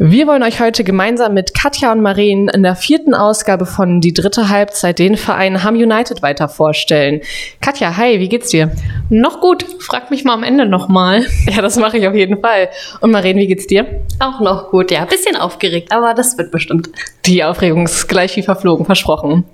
[0.00, 4.14] Wir wollen euch heute gemeinsam mit Katja und Maren in der vierten Ausgabe von Die
[4.14, 7.20] dritte Halbzeit den Verein Ham United weiter vorstellen.
[7.60, 8.70] Katja, hi, wie geht's dir?
[9.10, 9.66] Noch gut.
[9.80, 11.26] Frag mich mal am Ende nochmal.
[11.50, 12.68] Ja, das mache ich auf jeden Fall.
[13.00, 14.04] Und Maren, wie geht's dir?
[14.20, 15.04] Auch noch gut, ja.
[15.04, 16.90] Bisschen aufgeregt, aber das wird bestimmt.
[17.26, 19.46] Die Aufregung ist gleich wie verflogen, versprochen.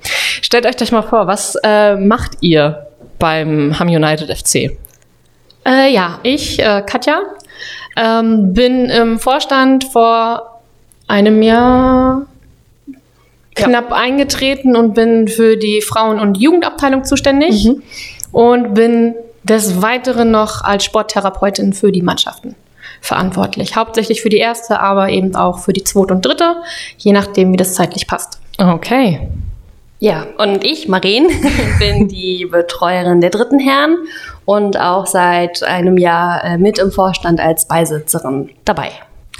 [0.43, 2.89] Stellt euch doch mal vor, was äh, macht ihr
[3.19, 4.77] beim Ham United FC?
[5.67, 7.23] Äh, ja, ich, äh, Katja,
[7.97, 10.61] ähm, bin im Vorstand vor
[11.07, 12.27] einem Jahr
[13.55, 13.97] knapp ja.
[13.97, 17.83] eingetreten und bin für die Frauen- und Jugendabteilung zuständig mhm.
[18.33, 22.57] und bin des Weiteren noch als Sporttherapeutin für die Mannschaften
[23.01, 23.77] verantwortlich.
[23.77, 26.57] Hauptsächlich für die erste, aber eben auch für die zweite und dritte,
[26.97, 28.41] je nachdem, wie das zeitlich passt.
[28.59, 29.29] Okay.
[30.01, 31.29] Ja, und ich, Maren,
[31.79, 33.97] bin die Betreuerin der dritten Herren
[34.45, 38.91] und auch seit einem Jahr äh, mit im Vorstand als Beisitzerin dabei.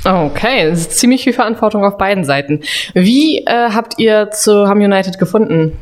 [0.05, 2.61] Okay, das ist ziemlich viel Verantwortung auf beiden Seiten.
[2.93, 5.77] Wie äh, habt ihr zu Ham United gefunden?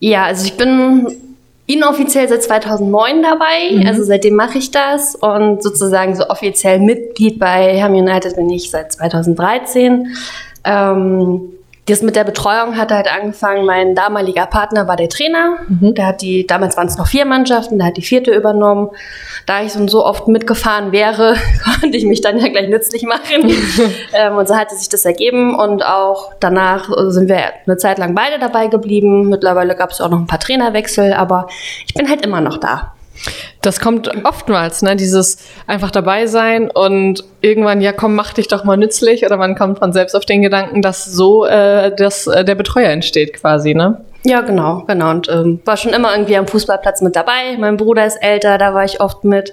[0.00, 1.06] Ja, also ich bin
[1.66, 3.86] inoffiziell seit 2009 dabei, mhm.
[3.86, 8.70] also seitdem mache ich das und sozusagen so offiziell Mitglied bei Ham United bin ich
[8.70, 10.08] seit 2013.
[10.64, 11.40] Ähm,
[11.86, 13.66] das mit der Betreuung hat halt angefangen.
[13.66, 15.56] Mein damaliger Partner war der Trainer.
[15.66, 15.94] Mhm.
[15.94, 18.90] Der hat die, damals waren es noch vier Mannschaften, der hat die vierte übernommen.
[19.46, 21.34] Da ich so, so oft mitgefahren wäre,
[21.80, 23.52] konnte ich mich dann ja gleich nützlich machen.
[24.12, 25.56] ähm, und so hatte sich das ergeben.
[25.56, 29.28] Und auch danach sind wir eine Zeit lang beide dabei geblieben.
[29.28, 31.48] Mittlerweile gab es auch noch ein paar Trainerwechsel, aber
[31.86, 32.92] ich bin halt immer noch da.
[33.60, 34.96] Das kommt oftmals, ne?
[34.96, 39.54] Dieses einfach dabei sein und irgendwann, ja komm, mach dich doch mal nützlich oder man
[39.54, 43.74] kommt von selbst auf den Gedanken, dass so äh, dass, äh, der Betreuer entsteht quasi,
[43.74, 44.04] ne?
[44.24, 45.10] Ja, genau, genau.
[45.10, 47.56] Und ähm, war schon immer irgendwie am Fußballplatz mit dabei.
[47.58, 49.52] Mein Bruder ist älter, da war ich oft mit.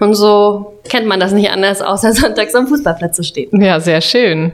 [0.00, 3.60] Und so kennt man das nicht anders, außer sonntags am Fußballplatz zu stehen.
[3.60, 4.52] Ja, sehr schön.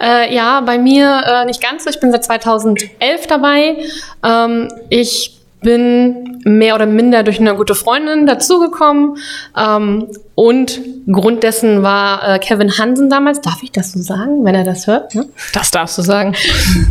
[0.00, 1.90] Äh, ja, bei mir äh, nicht ganz so.
[1.90, 3.76] Ich bin seit 2011 dabei.
[4.24, 9.16] Ähm, ich bin mehr oder minder durch eine gute Freundin dazugekommen.
[9.56, 10.80] Ähm, und
[11.10, 13.40] Grund dessen war äh, Kevin Hansen damals.
[13.40, 15.14] Darf ich das so sagen, wenn er das hört?
[15.14, 15.28] Ne?
[15.52, 16.34] Das darfst du sagen.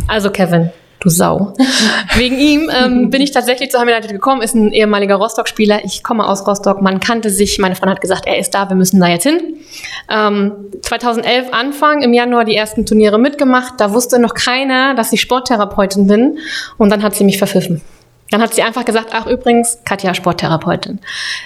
[0.06, 0.70] Also Kevin,
[1.00, 1.54] du Sau.
[2.14, 5.84] Wegen ihm ähm, bin ich tatsächlich zu United gekommen, ist ein ehemaliger Rostock-Spieler.
[5.84, 8.76] Ich komme aus Rostock, man kannte sich, meine Freundin hat gesagt, er ist da, wir
[8.76, 9.56] müssen da jetzt hin.
[10.10, 10.52] Ähm,
[10.82, 16.06] 2011 Anfang, im Januar die ersten Turniere mitgemacht, da wusste noch keiner, dass ich Sporttherapeutin
[16.06, 16.38] bin
[16.78, 17.82] und dann hat sie mich verpfiffen.
[18.30, 21.00] Dann hat sie einfach gesagt, ach übrigens, Katja, Sporttherapeutin.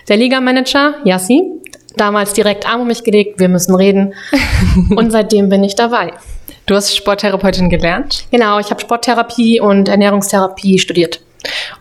[0.08, 1.42] Der Ligamanager, Yassi,
[1.96, 4.14] damals direkt Arm um mich gelegt, wir müssen reden.
[4.96, 6.12] und seitdem bin ich dabei.
[6.66, 8.24] Du hast Sporttherapeutin gelernt?
[8.30, 11.20] Genau, ich habe Sporttherapie und Ernährungstherapie studiert.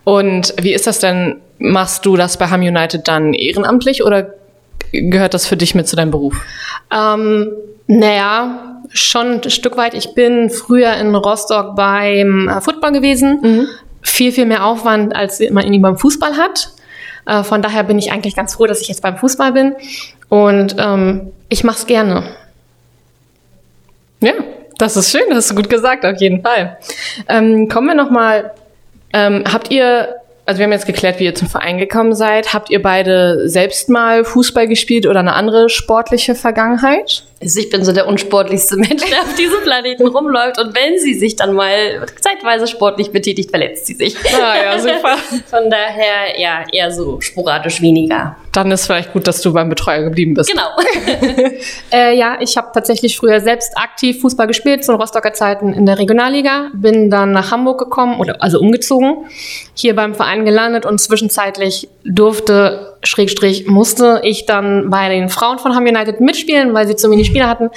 [0.03, 1.41] Und wie ist das denn?
[1.59, 4.33] Machst du das bei Ham United dann ehrenamtlich oder
[4.91, 6.35] gehört das für dich mit zu deinem Beruf?
[6.91, 7.51] Ähm,
[7.85, 9.93] naja, schon ein Stück weit.
[9.93, 13.39] Ich bin früher in Rostock beim äh, Football gewesen.
[13.43, 13.67] Mhm
[14.01, 16.71] viel, viel mehr Aufwand, als man ihn beim Fußball hat.
[17.25, 19.75] Äh, von daher bin ich eigentlich ganz froh, dass ich jetzt beim Fußball bin.
[20.29, 22.23] Und ähm, ich mache es gerne.
[24.21, 24.33] Ja,
[24.77, 26.77] das ist schön, das hast du gut gesagt, auf jeden Fall.
[27.27, 28.51] Ähm, kommen wir nochmal,
[29.13, 32.53] ähm, habt ihr, also wir haben jetzt geklärt, wie ihr zum Verein gekommen seid.
[32.53, 37.25] Habt ihr beide selbst mal Fußball gespielt oder eine andere sportliche Vergangenheit?
[37.41, 40.59] Also ich bin so der unsportlichste Mensch, der auf diesem Planeten rumläuft.
[40.59, 44.15] Und wenn sie sich dann mal zeitweise sportlich betätigt, verletzt sie sich.
[44.33, 45.17] Ah ja, super.
[45.49, 48.35] Von daher ja eher so sporadisch weniger.
[48.51, 50.51] Dann ist vielleicht gut, dass du beim Betreuer geblieben bist.
[50.51, 50.69] Genau.
[51.91, 55.97] äh, ja, ich habe tatsächlich früher selbst aktiv Fußball gespielt, zu Rostocker Zeiten in der
[55.97, 56.69] Regionalliga.
[56.73, 59.25] Bin dann nach Hamburg gekommen, oder also umgezogen,
[59.73, 65.75] hier beim Verein gelandet und zwischenzeitlich durfte Schrägstrich musste ich dann bei den Frauen von
[65.75, 67.69] Ham United mitspielen, weil sie zu wenig Spieler hatten.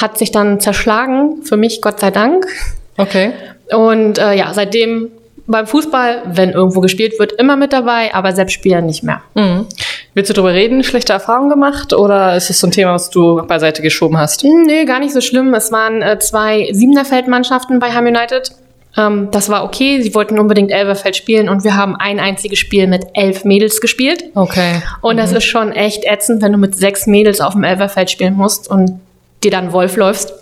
[0.00, 2.46] Hat sich dann zerschlagen, für mich Gott sei Dank.
[2.96, 3.32] Okay.
[3.70, 5.10] Und äh, ja, seitdem
[5.46, 9.22] beim Fußball, wenn irgendwo gespielt wird, immer mit dabei, aber selbst spielen nicht mehr.
[9.34, 9.66] Mhm.
[10.14, 13.46] Willst du darüber reden, schlechte Erfahrungen gemacht oder ist es so ein Thema, was du
[13.46, 14.44] beiseite geschoben hast?
[14.44, 15.54] Nee, gar nicht so schlimm.
[15.54, 18.50] Es waren äh, zwei Siebener-Feldmannschaften bei Ham United.
[18.96, 20.00] Ähm, das war okay.
[20.02, 24.24] Sie wollten unbedingt Elverfeld spielen und wir haben ein einziges Spiel mit elf Mädels gespielt.
[24.34, 24.82] Okay.
[25.00, 25.20] Und mhm.
[25.20, 28.68] das ist schon echt ätzend, wenn du mit sechs Mädels auf dem Elverfeld spielen musst
[28.68, 29.00] und
[29.44, 30.32] dir dann Wolf läufst.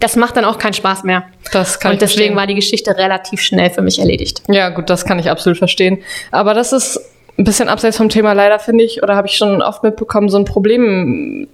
[0.00, 1.24] Das macht dann auch keinen Spaß mehr.
[1.52, 4.42] Das kann und deswegen war die Geschichte relativ schnell für mich erledigt.
[4.48, 5.98] Ja, gut, das kann ich absolut verstehen.
[6.30, 6.98] Aber das ist
[7.38, 10.38] ein bisschen abseits vom Thema leider, finde ich, oder habe ich schon oft mitbekommen, so
[10.38, 11.48] ein Problem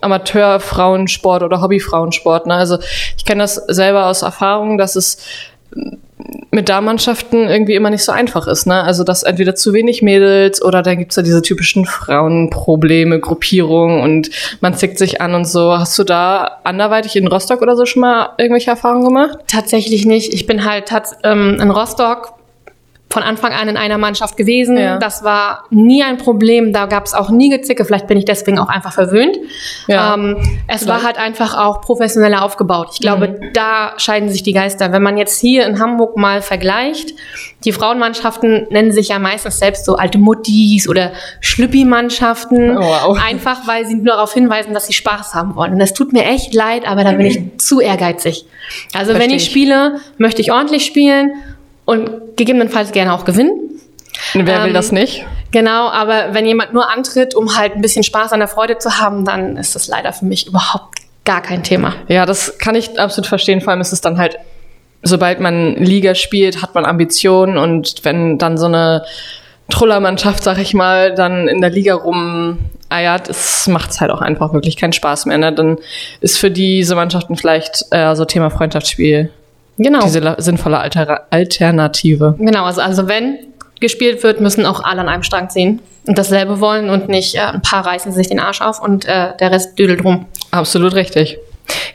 [0.00, 2.46] Amateurfrauensport oder Hobbyfrauensport.
[2.46, 2.54] Ne?
[2.54, 2.78] Also
[3.16, 5.18] ich kenne das selber aus Erfahrung, dass es
[6.50, 8.66] mit Damenmannschaften irgendwie immer nicht so einfach ist.
[8.66, 8.82] Ne?
[8.82, 14.30] Also dass entweder zu wenig Mädels oder dann gibt's ja diese typischen Frauenprobleme, Gruppierungen und
[14.60, 15.76] man zickt sich an und so.
[15.78, 19.38] Hast du da anderweitig in Rostock oder so schon mal irgendwelche Erfahrungen gemacht?
[19.48, 20.32] Tatsächlich nicht.
[20.32, 20.90] Ich bin halt
[21.24, 22.34] ähm, in Rostock
[23.14, 24.76] von Anfang an in einer Mannschaft gewesen.
[24.76, 24.98] Ja.
[24.98, 26.72] Das war nie ein Problem.
[26.72, 27.84] Da gab es auch nie Gezicke.
[27.84, 29.38] Vielleicht bin ich deswegen auch einfach verwöhnt.
[29.86, 30.14] Ja.
[30.14, 30.88] Ähm, es Vielleicht.
[30.88, 32.88] war halt einfach auch professioneller aufgebaut.
[32.92, 33.52] Ich glaube, mhm.
[33.54, 34.90] da scheiden sich die Geister.
[34.90, 37.14] Wenn man jetzt hier in Hamburg mal vergleicht,
[37.64, 42.76] die Frauenmannschaften nennen sich ja meistens selbst so alte Muttis oder Schlüppi-Mannschaften.
[42.76, 43.18] Oh, wow.
[43.24, 45.74] Einfach, weil sie nur darauf hinweisen, dass sie Spaß haben wollen.
[45.74, 48.44] Und das tut mir echt leid, aber da bin ich zu ehrgeizig.
[48.92, 51.30] Also Versteh wenn ich spiele, möchte ich ordentlich spielen
[51.84, 53.64] und gegebenenfalls gerne auch gewinnen.
[54.32, 55.24] Wer will ähm, das nicht?
[55.50, 58.98] Genau, aber wenn jemand nur antritt, um halt ein bisschen Spaß an der Freude zu
[58.98, 61.94] haben, dann ist das leider für mich überhaupt gar kein Thema.
[62.08, 63.60] Ja, das kann ich absolut verstehen.
[63.60, 64.38] Vor allem ist es dann halt,
[65.02, 69.04] sobald man Liga spielt, hat man Ambitionen und wenn dann so eine
[69.70, 74.76] Trullermannschaft, sag ich mal, dann in der Liga rumeiert, es macht halt auch einfach wirklich
[74.76, 75.38] keinen Spaß mehr.
[75.38, 75.52] Ne?
[75.52, 75.78] Dann
[76.20, 79.30] ist für diese Mannschaften vielleicht äh, so Thema Freundschaftsspiel
[79.78, 80.02] Genau.
[80.02, 82.36] Diese sinnvolle Alter Alternative.
[82.38, 83.38] Genau, also, also wenn
[83.80, 87.40] gespielt wird, müssen auch alle an einem Strang ziehen und dasselbe wollen und nicht äh,
[87.40, 90.26] ein paar reißen sich den Arsch auf und äh, der Rest düdelt rum.
[90.52, 91.38] Absolut richtig.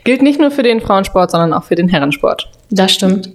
[0.04, 2.48] Gilt nicht nur für den Frauensport, sondern auch für den Herrensport.
[2.70, 3.30] Das stimmt.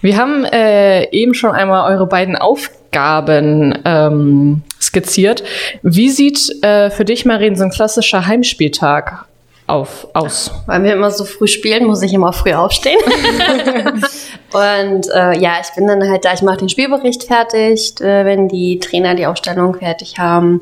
[0.00, 5.42] Wir haben äh, eben schon einmal eure beiden Aufgaben ähm, skizziert.
[5.82, 9.26] Wie sieht äh, für dich, Marien, so ein klassischer Heimspieltag
[9.66, 10.50] auf, aus.
[10.66, 12.98] Weil wir immer so früh spielen, muss ich immer früh aufstehen.
[14.52, 18.48] und äh, ja, ich bin dann halt da, ich mache den Spielbericht fertig, äh, wenn
[18.48, 20.60] die Trainer die Aufstellung fertig haben.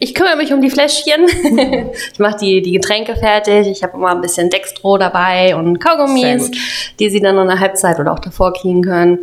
[0.00, 1.26] Ich kümmere mich um die Fläschchen.
[2.12, 3.68] ich mache die, die Getränke fertig.
[3.68, 6.50] Ich habe immer ein bisschen Dextro dabei und Kaugummis,
[6.98, 9.18] die sie dann in der Halbzeit oder auch davor kriegen können.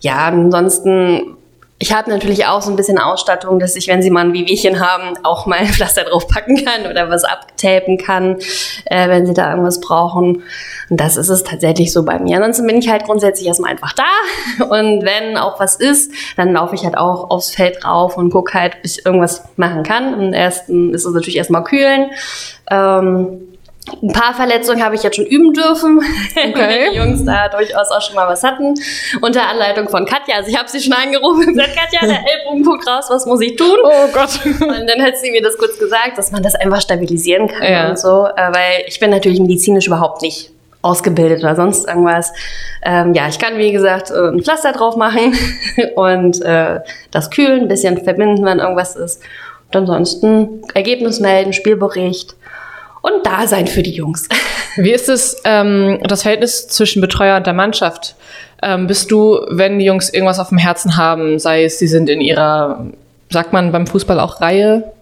[0.00, 1.36] Ja, ansonsten
[1.78, 4.80] ich habe natürlich auch so ein bisschen Ausstattung, dass ich, wenn sie mal ein Wehwehchen
[4.80, 8.38] haben, auch mal ein Pflaster draufpacken kann oder was abtapen kann,
[8.86, 10.42] äh, wenn sie da irgendwas brauchen.
[10.88, 12.36] Und das ist es tatsächlich so bei mir.
[12.36, 14.64] Ansonsten bin ich halt grundsätzlich erstmal einfach da.
[14.64, 18.54] Und wenn auch was ist, dann laufe ich halt auch aufs Feld rauf und gucke
[18.58, 20.18] halt, ob ich irgendwas machen kann.
[20.18, 22.10] Im ersten ist es natürlich erstmal kühlen.
[22.70, 23.55] Ähm,
[24.02, 26.00] ein paar Verletzungen habe ich jetzt schon üben dürfen,
[26.36, 26.90] okay.
[26.90, 28.74] die Jungs da durchaus auch schon mal was hatten.
[29.20, 30.36] Unter Anleitung von Katja.
[30.36, 33.40] Also ich habe sie schon angerufen und gesagt, Katja, der Ellbogen guckt raus, was muss
[33.40, 33.76] ich tun?
[33.84, 34.40] Oh Gott.
[34.44, 37.88] Und dann hat sie mir das kurz gesagt, dass man das einfach stabilisieren kann ja.
[37.88, 38.26] und so.
[38.26, 40.50] Äh, weil ich bin natürlich medizinisch überhaupt nicht
[40.82, 42.32] ausgebildet oder sonst irgendwas.
[42.82, 45.36] Ähm, ja, ich kann, wie gesagt, äh, ein Pflaster drauf machen
[45.94, 46.80] und äh,
[47.10, 49.22] das kühlen, ein bisschen verbinden, wenn irgendwas ist.
[49.68, 52.36] Und ansonsten Ergebnis melden, Spielbericht
[53.06, 54.28] und da sein für die Jungs.
[54.76, 58.16] Wie ist es, ähm, das Verhältnis zwischen Betreuer und der Mannschaft?
[58.62, 62.08] Ähm, bist du, wenn die Jungs irgendwas auf dem Herzen haben, sei es, sie sind
[62.08, 62.86] in ihrer,
[63.30, 64.92] sagt man beim Fußball auch Reihe,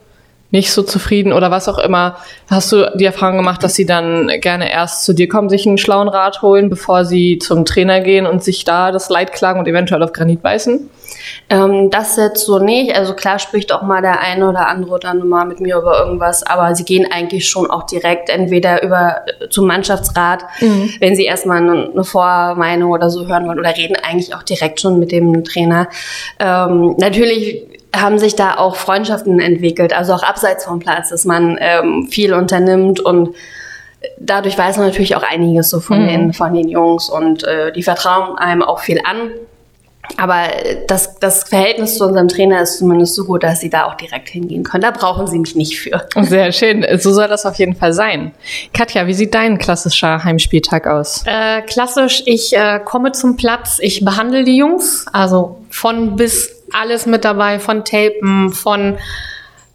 [0.55, 2.17] nicht so zufrieden oder was auch immer,
[2.49, 5.79] hast du die Erfahrung gemacht, dass sie dann gerne erst zu dir kommen, sich einen
[5.79, 9.67] schlauen Rat holen, bevor sie zum Trainer gehen und sich da das Leid klagen und
[9.67, 10.89] eventuell auf Granit beißen?
[11.51, 12.95] Ähm, das jetzt so nicht.
[12.95, 16.45] Also klar spricht auch mal der eine oder andere dann mal mit mir über irgendwas,
[16.45, 20.91] aber sie gehen eigentlich schon auch direkt entweder über äh, zum Mannschaftsrat, mhm.
[21.01, 24.81] wenn sie erstmal eine, eine Vormeinung oder so hören wollen oder reden eigentlich auch direkt
[24.81, 25.89] schon mit dem Trainer.
[26.39, 31.57] Ähm, natürlich haben sich da auch Freundschaften entwickelt, also auch abseits vom Platz, dass man
[31.61, 33.35] ähm, viel unternimmt und
[34.19, 36.09] dadurch weiß man natürlich auch einiges so von, mhm.
[36.09, 39.31] den, von den Jungs und äh, die vertrauen einem auch viel an.
[40.17, 40.43] Aber
[40.87, 44.29] das, das Verhältnis zu unserem Trainer ist zumindest so gut, dass sie da auch direkt
[44.29, 44.83] hingehen können.
[44.83, 46.07] Da brauchen sie mich nicht für.
[46.21, 46.87] Sehr schön.
[46.99, 48.33] So soll das auf jeden Fall sein.
[48.73, 51.25] Katja, wie sieht dein klassischer Heimspieltag aus?
[51.27, 57.07] Äh, klassisch, ich äh, komme zum Platz, ich behandle die Jungs, also von bis alles
[57.07, 58.99] mit dabei, von Tapen, von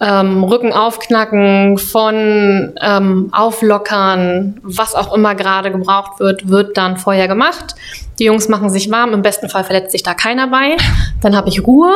[0.02, 7.28] ähm, Rücken aufknacken, von ähm, Auflockern, was auch immer gerade gebraucht wird, wird dann vorher
[7.28, 7.76] gemacht.
[8.18, 10.78] Die Jungs machen sich warm, im besten Fall verletzt sich da keiner bei.
[11.22, 11.94] Dann habe ich Ruhe.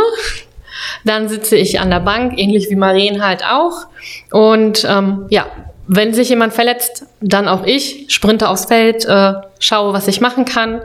[1.06, 3.86] Dann sitze ich an der Bank, ähnlich wie Marien halt auch.
[4.32, 5.46] Und ähm, ja,
[5.88, 10.46] wenn sich jemand verletzt, dann auch ich, sprinte aufs Feld, äh, schaue, was ich machen
[10.46, 10.82] kann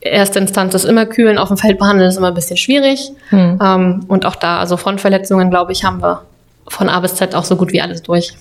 [0.00, 3.10] erste Instanz ist immer kühlen, auf dem Feld behandeln ist immer ein bisschen schwierig.
[3.30, 3.58] Hm.
[3.62, 6.22] Ähm, und auch da, also Frontverletzungen, glaube ich, haben wir
[6.68, 8.32] von A bis Z auch so gut wie alles durch.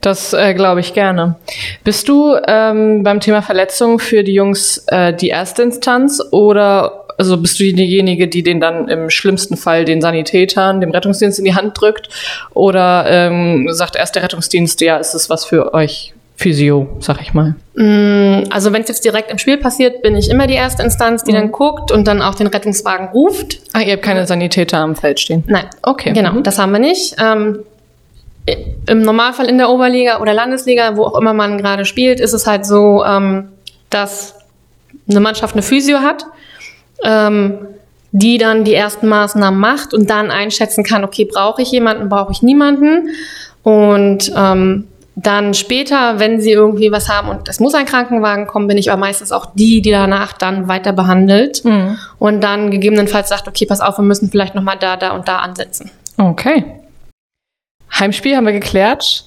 [0.00, 1.36] Das äh, glaube ich gerne.
[1.84, 7.36] Bist du ähm, beim Thema Verletzungen für die Jungs äh, die erste Instanz oder also
[7.36, 11.54] bist du diejenige, die den dann im schlimmsten Fall den Sanitätern, dem Rettungsdienst in die
[11.54, 12.08] Hand drückt?
[12.54, 17.34] Oder ähm, sagt erst der Rettungsdienst, ja, ist es was für euch Physio, sag ich
[17.34, 17.56] mal.
[17.74, 21.24] Mm, Also wenn es jetzt direkt im Spiel passiert, bin ich immer die erste Instanz,
[21.24, 23.58] die dann guckt und dann auch den Rettungswagen ruft.
[23.72, 25.42] Ah, ihr habt keine Sanitäter am Feld stehen.
[25.48, 26.12] Nein, Okay.
[26.12, 26.42] Genau, Mhm.
[26.44, 27.16] das haben wir nicht.
[27.20, 27.58] Ähm,
[28.86, 32.46] Im Normalfall in der Oberliga oder Landesliga, wo auch immer man gerade spielt, ist es
[32.46, 33.48] halt so, ähm,
[33.90, 34.36] dass
[35.10, 36.24] eine Mannschaft eine Physio hat,
[37.04, 37.58] ähm,
[38.12, 42.32] die dann die ersten Maßnahmen macht und dann einschätzen kann, okay, brauche ich jemanden, brauche
[42.32, 43.10] ich niemanden.
[43.64, 44.84] Und ähm,
[45.20, 48.90] dann später, wenn sie irgendwie was haben und es muss ein Krankenwagen kommen, bin ich
[48.90, 51.98] aber meistens auch die, die danach dann weiter behandelt Mhm.
[52.20, 55.38] und dann gegebenenfalls sagt, okay, pass auf, wir müssen vielleicht nochmal da, da und da
[55.38, 55.90] ansetzen.
[56.18, 56.64] Okay.
[57.98, 59.24] Heimspiel haben wir geklärt.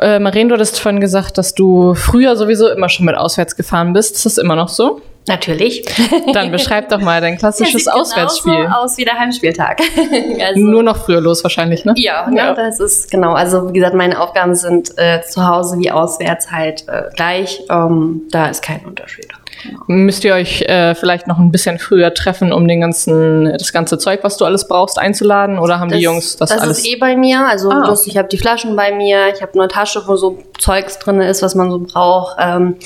[0.00, 3.92] Äh, Maren, du hattest vorhin gesagt, dass du früher sowieso immer schon mit auswärts gefahren
[3.92, 4.16] bist.
[4.16, 5.00] Ist das immer noch so?
[5.28, 5.84] Natürlich.
[6.32, 8.54] Dann beschreib doch mal dein klassisches Auswärtsspiel.
[8.54, 9.80] Genauso aus wie der Heimspieltag.
[10.40, 11.94] also, Nur noch früher los wahrscheinlich, ne?
[11.96, 12.54] ja, ne, Ja.
[12.54, 13.32] das ist genau.
[13.32, 17.62] Also wie gesagt, meine Aufgaben sind äh, zu Hause wie auswärts halt äh, gleich.
[17.70, 19.28] Ähm, da ist kein Unterschied.
[19.62, 19.78] Genau.
[19.86, 23.98] Müsst ihr euch äh, vielleicht noch ein bisschen früher treffen, um den ganzen, das ganze
[23.98, 25.58] Zeug, was du alles brauchst, einzuladen?
[25.58, 26.78] Oder haben die Jungs das, das alles?
[26.78, 27.46] ist eh bei mir.
[27.46, 27.84] Also Ah.
[27.86, 29.28] das, ich habe die Flaschen bei mir.
[29.34, 32.36] Ich habe eine Tasche, wo so Zeugs drin ist, was man so braucht.
[32.40, 32.76] Ähm,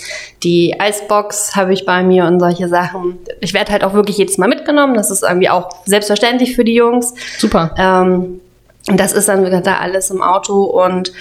[0.43, 3.19] die Eisbox habe ich bei mir und solche Sachen.
[3.41, 4.95] Ich werde halt auch wirklich jedes Mal mitgenommen.
[4.95, 7.15] Das ist irgendwie auch selbstverständlich für die Jungs.
[7.39, 7.75] Super.
[7.79, 8.41] Ähm,
[8.89, 11.13] und das ist dann da alles im Auto und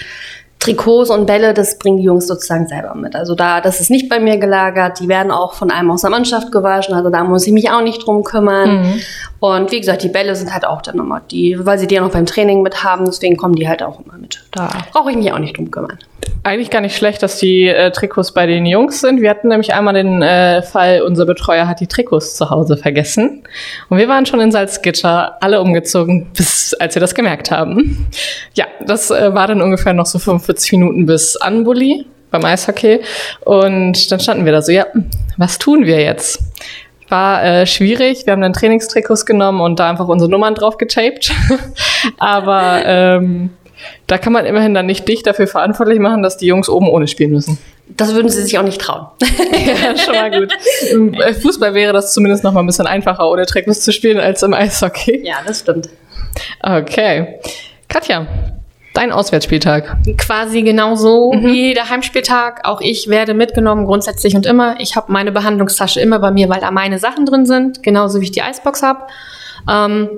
[0.66, 3.14] Trikots und Bälle, das bringen die Jungs sozusagen selber mit.
[3.14, 5.00] Also da, das ist nicht bei mir gelagert.
[5.00, 6.94] Die werden auch von einem aus der Mannschaft gewaschen.
[6.94, 8.82] Also da muss ich mich auch nicht drum kümmern.
[8.82, 9.00] Mhm.
[9.40, 12.00] Und wie gesagt, die Bälle sind halt auch dann immer die, weil sie die ja
[12.00, 13.04] noch beim Training mit haben.
[13.04, 14.44] Deswegen kommen die halt auch immer mit.
[14.52, 15.98] Da brauche ich mich auch nicht drum kümmern.
[16.42, 19.20] Eigentlich gar nicht schlecht, dass die äh, Trikots bei den Jungs sind.
[19.20, 23.42] Wir hatten nämlich einmal den äh, Fall, unser Betreuer hat die Trikots zu Hause vergessen.
[23.88, 28.06] Und wir waren schon in Salzgitter, alle umgezogen, bis als wir das gemerkt haben.
[28.54, 33.00] Ja, das äh, war dann ungefähr noch so 45 Minuten bis Anbully beim Eishockey.
[33.44, 34.86] Und dann standen wir da so, ja,
[35.36, 36.40] was tun wir jetzt?
[37.08, 38.26] War äh, schwierig.
[38.26, 41.32] Wir haben dann Trainingstrikots genommen und da einfach unsere Nummern drauf getaped.
[42.18, 43.50] Aber ähm,
[44.06, 47.06] da kann man immerhin dann nicht dich dafür verantwortlich machen, dass die Jungs oben ohne
[47.06, 47.58] spielen müssen.
[47.88, 49.06] Das würden sie sich auch nicht trauen.
[49.22, 50.52] ja, schon mal gut.
[50.90, 54.18] Im äh, Fußball wäre das zumindest noch mal ein bisschen einfacher, ohne Trikots zu spielen,
[54.18, 55.24] als im Eishockey.
[55.24, 55.88] ja, das stimmt.
[56.60, 57.38] Okay.
[57.88, 58.26] Katja,
[58.96, 59.96] dein Auswärtsspieltag.
[60.18, 61.44] quasi genauso Mhm.
[61.44, 62.60] wie der Heimspieltag.
[62.64, 64.76] Auch ich werde mitgenommen, grundsätzlich und immer.
[64.80, 68.24] Ich habe meine Behandlungstasche immer bei mir, weil da meine Sachen drin sind, genauso wie
[68.24, 69.00] ich die Eisbox habe.
[69.70, 70.08] Ähm,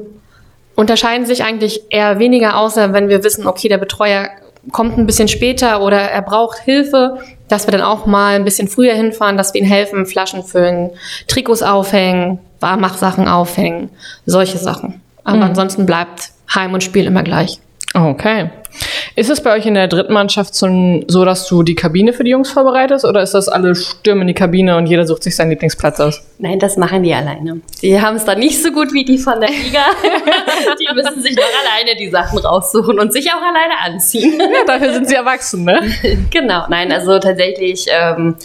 [0.74, 4.28] unterscheiden sich eigentlich eher weniger, außer wenn wir wissen, okay, der Betreuer
[4.70, 7.18] kommt ein bisschen später oder er braucht Hilfe,
[7.48, 10.90] dass wir dann auch mal ein bisschen früher hinfahren, dass wir ihm helfen, Flaschen füllen,
[11.26, 13.90] Trikots aufhängen, Warmachsachen aufhängen,
[14.26, 15.00] solche Sachen.
[15.24, 17.58] Aber ansonsten bleibt Heim und Spiel immer gleich.
[17.94, 18.50] Okay.
[19.16, 22.24] Ist es bei euch in der dritten Mannschaft so, so, dass du die Kabine für
[22.24, 25.34] die Jungs vorbereitest oder ist das alle stürmen in die Kabine und jeder sucht sich
[25.34, 26.22] seinen Lieblingsplatz aus?
[26.38, 27.60] Nein, das machen die alleine.
[27.82, 29.80] Die haben es dann nicht so gut wie die von der Liga.
[30.80, 34.38] die müssen sich noch alleine die Sachen raussuchen und sich auch alleine anziehen.
[34.38, 35.80] Ja, dafür sind sie erwachsen, ne?
[36.30, 38.36] genau, nein, also tatsächlich, ähm,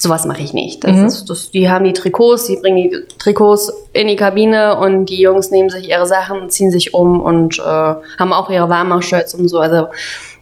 [0.00, 0.82] sowas mache ich nicht.
[0.84, 5.06] Das ist, das, die haben die Trikots, die bringen die Trikots in die Kabine und
[5.06, 9.34] die Jungs nehmen sich ihre Sachen, ziehen sich um und äh, haben auch ihre Warmer-Shirts
[9.34, 9.58] und so.
[9.58, 9.88] Also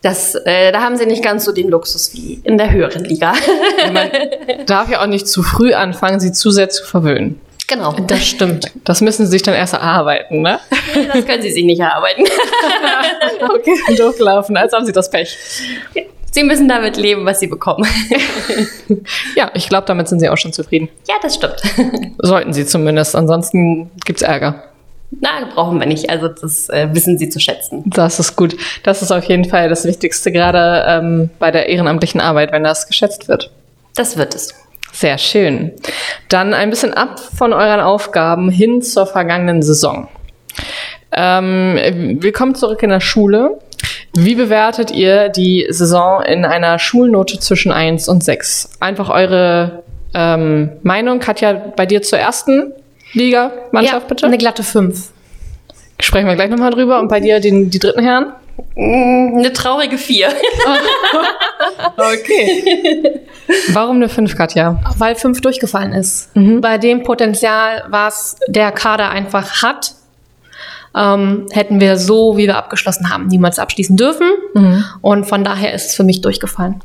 [0.03, 3.33] das, äh, da haben sie nicht ganz so den Luxus wie in der höheren Liga.
[3.93, 4.11] Man
[4.67, 7.41] darf ja auch nicht zu früh anfangen, sie zu sehr zu verwöhnen.
[7.67, 8.71] genau, das stimmt.
[8.85, 10.61] Das müssen sie sich dann erst erarbeiten, ne?
[11.13, 12.25] Das können sie sich nicht erarbeiten.
[13.41, 15.37] Okay, durchlaufen, als haben sie das Pech.
[16.31, 17.87] Sie müssen damit leben, was sie bekommen.
[19.37, 20.89] Ja, ich glaube, damit sind sie auch schon zufrieden.
[21.09, 21.57] ja, das stimmt.
[22.19, 24.65] Sollten sie zumindest, ansonsten gibt's Ärger.
[25.11, 26.11] Na, brauchen wir nicht.
[26.11, 27.83] Also das äh, wissen sie zu schätzen.
[27.87, 28.57] Das ist gut.
[28.83, 32.87] Das ist auf jeden Fall das Wichtigste, gerade ähm, bei der ehrenamtlichen Arbeit, wenn das
[32.87, 33.51] geschätzt wird.
[33.95, 34.55] Das wird es.
[34.93, 35.73] Sehr schön.
[36.29, 40.09] Dann ein bisschen ab von euren Aufgaben hin zur vergangenen Saison.
[41.13, 43.59] Ähm, willkommen zurück in der Schule.
[44.21, 48.71] Wie bewertet ihr die Saison in einer Schulnote zwischen 1 und 6?
[48.81, 51.21] Einfach eure ähm, Meinung.
[51.21, 52.73] Katja, bei dir zur ersten
[53.13, 54.27] Liga-Mannschaft ja, bitte.
[54.27, 55.11] Eine glatte 5.
[56.01, 56.99] Sprechen wir gleich nochmal drüber.
[56.99, 58.33] Und bei dir den, die dritten Herren?
[58.77, 60.29] Eine traurige 4.
[61.97, 63.21] Okay.
[63.73, 64.81] Warum eine 5, Katja?
[64.97, 66.35] Weil 5 durchgefallen ist.
[66.35, 66.61] Mhm.
[66.61, 69.93] Bei dem Potenzial, was der Kader einfach hat,
[70.95, 74.29] ähm, hätten wir so, wie wir abgeschlossen haben, niemals abschließen dürfen.
[74.55, 74.85] Mhm.
[75.01, 76.81] Und von daher ist es für mich durchgefallen.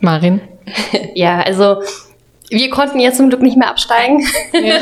[0.00, 0.40] Marin?
[1.14, 1.82] Ja, also
[2.50, 4.26] wir konnten jetzt zum Glück nicht mehr absteigen.
[4.52, 4.76] Ja.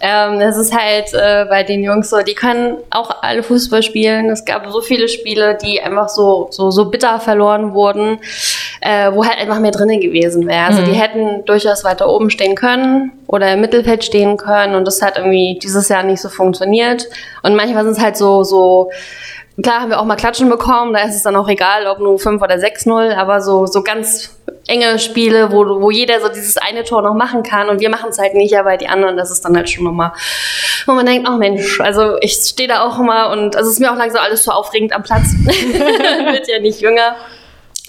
[0.00, 4.30] ähm, das ist halt äh, bei den Jungs so, die können auch alle Fußball spielen.
[4.30, 8.18] Es gab so viele Spiele, die einfach so, so, so bitter verloren wurden,
[8.80, 10.66] äh, wo halt einfach mehr drinnen gewesen wäre.
[10.66, 10.86] Also mhm.
[10.86, 15.16] die hätten durchaus weiter oben stehen können oder im Mittelfeld stehen können und das hat
[15.16, 17.08] irgendwie dieses Jahr nicht so funktioniert.
[17.42, 18.90] Und manchmal sind es halt so, so,
[19.60, 22.16] Klar haben wir auch mal Klatschen bekommen, da ist es dann auch egal, ob nur
[22.16, 26.84] 5 oder 6-0, aber so, so ganz enge Spiele, wo, wo jeder so dieses eine
[26.84, 29.44] Tor noch machen kann und wir machen es halt nicht, aber die anderen, das ist
[29.44, 30.12] dann halt schon nochmal,
[30.86, 33.80] wo man denkt, oh Mensch, also ich stehe da auch immer und also es ist
[33.80, 35.34] mir auch langsam alles so aufregend am Platz.
[35.44, 37.16] Wird ja nicht jünger.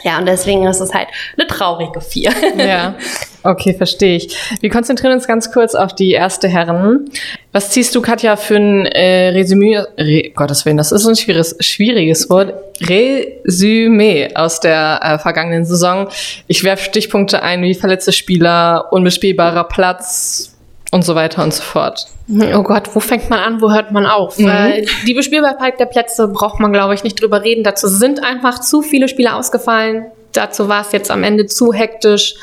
[0.03, 2.31] Ja, und deswegen ist es halt eine traurige Vier.
[2.57, 2.95] ja,
[3.43, 4.35] okay, verstehe ich.
[4.61, 7.09] Wir konzentrieren uns ganz kurz auf die erste Herren.
[7.51, 11.55] Was ziehst du, Katja, für ein äh, Resümee, Re, Gottes Willen, das ist ein schwieriges,
[11.59, 16.07] schwieriges Wort, Resümee aus der äh, vergangenen Saison.
[16.47, 20.55] Ich werfe Stichpunkte ein, wie verletzte Spieler, unbespielbarer Platz,
[20.91, 22.08] und so weiter und so fort.
[22.53, 24.38] Oh Gott, wo fängt man an, wo hört man auf?
[24.38, 24.86] Mhm.
[25.05, 27.63] Die Bespielbarkeit der Plätze braucht man, glaube ich, nicht drüber reden.
[27.63, 30.05] Dazu sind einfach zu viele Spieler ausgefallen.
[30.34, 32.36] Dazu war es jetzt am Ende zu hektisch,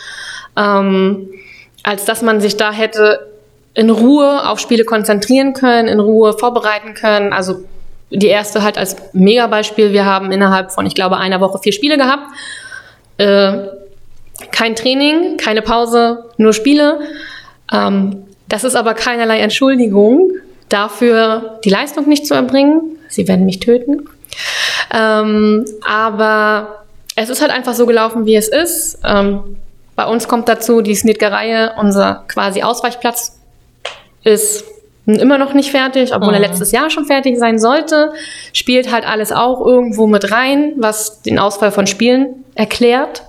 [0.57, 1.29] ähm,
[1.83, 3.33] als dass man sich da hätte
[3.75, 7.33] in Ruhe auf Spiele konzentrieren können, in Ruhe vorbereiten können.
[7.33, 7.65] Also
[8.11, 9.93] die erste halt als Megabeispiel.
[9.93, 12.27] Wir haben innerhalb von, ich glaube, einer Woche vier Spiele gehabt.
[13.19, 13.69] Äh,
[14.51, 17.01] kein Training, keine Pause, nur Spiele.
[17.73, 20.31] Ähm, das ist aber keinerlei Entschuldigung
[20.69, 22.99] dafür, die Leistung nicht zu erbringen.
[23.09, 24.09] Sie werden mich töten.
[24.93, 26.85] Ähm, aber
[27.17, 28.99] es ist halt einfach so gelaufen, wie es ist.
[29.05, 29.57] Ähm,
[29.95, 33.39] bei uns kommt dazu die Snitgereihe, unser quasi Ausweichplatz
[34.23, 34.65] ist
[35.07, 36.35] immer noch nicht fertig, obwohl mhm.
[36.35, 38.13] er letztes Jahr schon fertig sein sollte.
[38.53, 43.23] Spielt halt alles auch irgendwo mit rein, was den Ausfall von Spielen erklärt.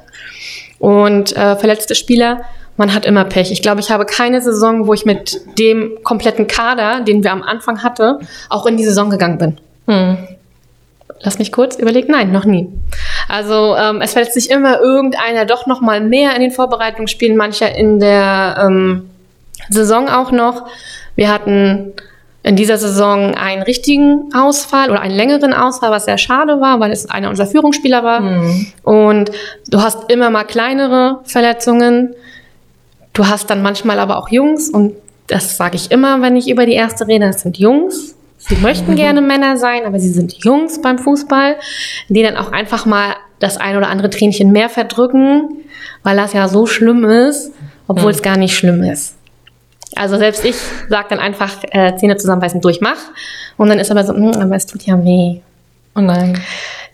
[0.80, 2.42] Und äh, verletzte Spieler
[2.78, 3.52] man hat immer Pech.
[3.52, 7.44] Ich glaube, ich habe keine Saison, wo ich mit dem kompletten Kader, den wir am
[7.44, 8.20] Anfang hatte,
[8.50, 9.58] auch in die Saison gegangen bin.
[9.88, 10.18] Hm.
[11.22, 12.12] Lass mich kurz überlegen.
[12.12, 12.70] Nein, noch nie.
[13.28, 17.76] Also ähm, es verletzt sich immer irgendeiner doch noch mal mehr in den Vorbereitungsspielen, mancher
[17.76, 19.10] in der ähm,
[19.70, 20.68] Saison auch noch.
[21.16, 21.94] Wir hatten
[22.44, 26.92] in dieser Saison einen richtigen Ausfall oder einen längeren Ausfall, was sehr schade war, weil
[26.92, 28.22] es einer unserer Führungsspieler war.
[28.22, 28.68] Mhm.
[28.84, 29.32] Und
[29.68, 32.16] du hast immer mal kleinere Verletzungen.
[33.18, 34.94] Du hast dann manchmal aber auch Jungs und
[35.26, 38.16] das sage ich immer, wenn ich über die erste rede, das sind Jungs.
[38.38, 38.96] Sie möchten mhm.
[38.96, 41.56] gerne Männer sein, aber sie sind Jungs beim Fußball,
[42.10, 45.50] die dann auch einfach mal das ein oder andere Tränchen mehr verdrücken,
[46.04, 47.52] weil das ja so schlimm ist,
[47.88, 48.18] obwohl mhm.
[48.18, 49.16] es gar nicht schlimm ist.
[49.96, 50.56] Also selbst ich
[50.88, 53.00] sage dann einfach äh, Zähne zusammenbeißen durch, mach.
[53.58, 55.40] Und dann ist aber so, hm, aber es tut ja weh.
[55.96, 56.40] Oh nein.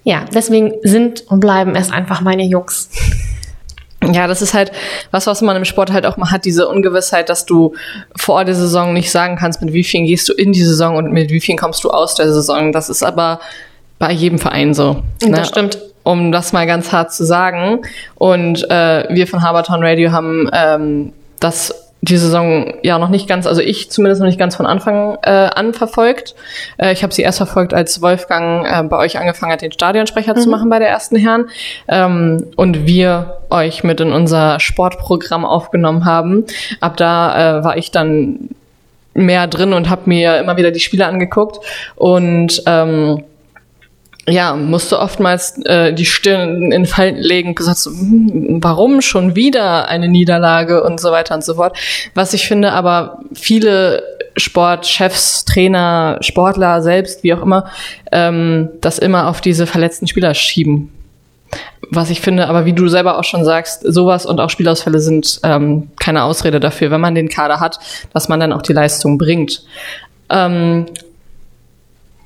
[0.06, 2.90] Ja, deswegen sind und bleiben es einfach meine Jungs.
[4.12, 4.72] Ja, das ist halt
[5.12, 7.74] was, was man im Sport halt auch mal hat, diese Ungewissheit, dass du
[8.16, 11.12] vor der Saison nicht sagen kannst, mit wie vielen gehst du in die Saison und
[11.12, 12.72] mit wie vielen kommst du aus der Saison.
[12.72, 13.40] Das ist aber
[14.00, 15.04] bei jedem Verein so.
[15.24, 15.32] Ne?
[15.32, 15.78] Das stimmt.
[16.04, 17.82] Um das mal ganz hart zu sagen.
[18.16, 23.48] Und äh, wir von Habertown Radio haben ähm, das die Saison ja noch nicht ganz,
[23.48, 26.36] also ich zumindest noch nicht ganz von Anfang äh, an verfolgt.
[26.78, 30.36] Äh, ich habe sie erst verfolgt, als Wolfgang äh, bei euch angefangen hat, den Stadionsprecher
[30.36, 30.42] mhm.
[30.42, 31.46] zu machen bei der ersten Herren.
[31.88, 36.44] Ähm, und wir euch mit in unser Sportprogramm aufgenommen haben.
[36.82, 38.50] Ab da äh, war ich dann
[39.14, 41.66] mehr drin und habe mir immer wieder die Spiele angeguckt.
[41.96, 43.24] Und ähm,
[44.28, 49.90] ja, musste oftmals äh, die Stirn in Falten legen gesagt, so, hm, warum schon wieder
[49.90, 51.78] eine Niederlage und so weiter und so fort.
[52.14, 54.04] Was ich finde, aber viele
[54.38, 57.70] Sportchefs, Trainer, Sportler selbst, wie auch immer,
[58.12, 60.92] ähm, das immer auf diese verletzten Spieler schieben.
[61.92, 65.42] Was ich finde, aber wie du selber auch schon sagst, sowas und auch Spielausfälle sind
[65.44, 67.80] ähm, keine Ausrede dafür, wenn man den Kader hat,
[68.14, 69.64] dass man dann auch die Leistung bringt.
[70.30, 70.86] Ähm,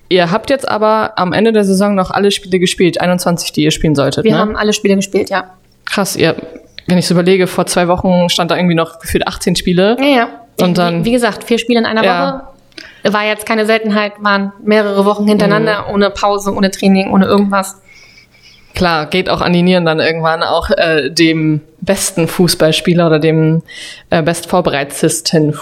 [0.10, 3.72] Ihr habt jetzt aber am Ende der Saison noch alle Spiele gespielt, 21, die ihr
[3.72, 4.24] spielen solltet.
[4.24, 4.40] Wir ne?
[4.40, 5.52] haben alle Spiele gespielt, ja.
[5.86, 6.36] Krass, ihr,
[6.88, 9.98] wenn ich so überlege, vor zwei Wochen stand da irgendwie noch gefühlt 18 Spiele.
[10.00, 10.30] Ja, ja.
[10.60, 12.44] Und dann, wie, wie gesagt, vier Spiele in einer ja.
[13.04, 13.14] Woche.
[13.14, 15.94] War jetzt keine Seltenheit, waren mehrere Wochen hintereinander, mhm.
[15.94, 17.82] ohne Pause, ohne Training, ohne irgendwas.
[18.76, 23.64] Klar, geht auch an die Nieren dann irgendwann auch äh, dem besten Fußballspieler oder dem
[24.10, 25.54] äh, bestvorbereitetsten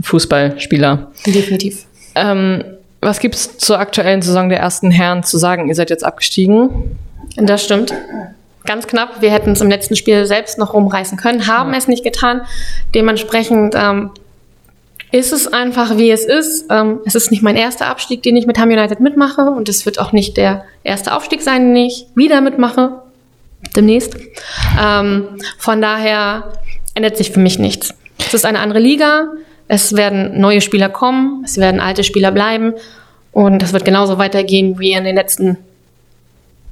[0.00, 1.10] Fußballspieler.
[1.26, 1.84] Definitiv.
[2.14, 2.64] Ähm,
[3.04, 5.68] was gibt es zur aktuellen Saison der ersten Herren zu sagen?
[5.68, 6.98] Ihr seid jetzt abgestiegen.
[7.36, 7.92] Das stimmt.
[8.64, 9.20] Ganz knapp.
[9.20, 11.78] Wir hätten es im letzten Spiel selbst noch rumreißen können, haben ja.
[11.78, 12.42] es nicht getan.
[12.94, 14.10] Dementsprechend ähm,
[15.12, 16.66] ist es einfach, wie es ist.
[16.70, 19.42] Ähm, es ist nicht mein erster Abstieg, den ich mit Ham United mitmache.
[19.42, 23.02] Und es wird auch nicht der erste Aufstieg sein, den ich wieder mitmache.
[23.76, 24.16] Demnächst.
[24.80, 26.52] Ähm, von daher
[26.94, 27.94] ändert sich für mich nichts.
[28.18, 29.28] Es ist eine andere Liga,
[29.68, 32.74] es werden neue Spieler kommen, es werden alte Spieler bleiben
[33.32, 35.58] und das wird genauso weitergehen wie in den letzten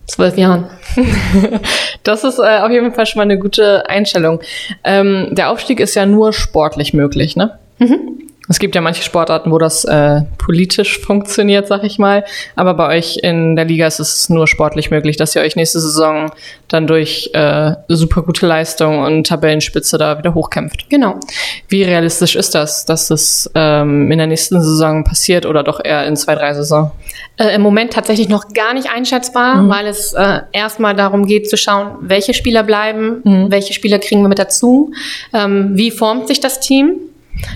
[0.07, 0.67] zwölf Jahren.
[2.03, 4.41] das ist äh, auf jeden Fall schon mal eine gute Einstellung.
[4.85, 7.59] Ähm, der Aufstieg ist ja nur sportlich möglich, ne?
[7.79, 8.29] Mhm.
[8.49, 12.25] Es gibt ja manche Sportarten, wo das äh, politisch funktioniert, sag ich mal.
[12.57, 15.79] Aber bei euch in der Liga ist es nur sportlich möglich, dass ihr euch nächste
[15.79, 16.33] Saison
[16.67, 20.91] dann durch äh, super gute Leistung und Tabellenspitze da wieder hochkämpft.
[20.91, 21.21] Genau.
[21.69, 26.05] Wie realistisch ist das, dass es ähm, in der nächsten Saison passiert oder doch eher
[26.07, 26.91] in zwei, drei Saison?
[27.37, 29.69] Äh, Im Moment tatsächlich noch gar nicht einschätzbar, mhm.
[29.69, 33.51] weil es äh, erstmal darum geht zu schauen, welche Spieler bleiben, mhm.
[33.51, 34.93] welche Spieler kriegen wir mit dazu,
[35.33, 36.97] ähm, wie formt sich das Team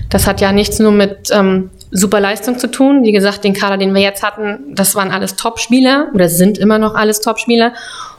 [0.08, 3.02] das hat ja nichts nur mit ähm, super Leistung zu tun.
[3.04, 6.78] Wie gesagt, den Kader, den wir jetzt hatten, das waren alles Top-Spieler oder sind immer
[6.78, 7.72] noch alles Top-Spieler